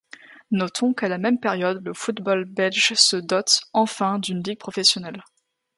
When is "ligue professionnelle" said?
4.41-5.23